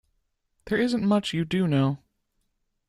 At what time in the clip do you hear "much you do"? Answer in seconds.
1.07-1.67